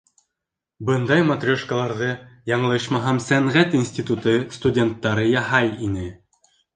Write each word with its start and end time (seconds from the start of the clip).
Бындай 0.89 1.25
матрешкаларҙы, 1.31 2.07
яңылышмаһам, 2.51 3.19
сәнғәт 3.25 3.75
институты 3.81 4.33
студенттары 4.57 5.27
яһай 5.33 5.71
ине. 5.89 6.07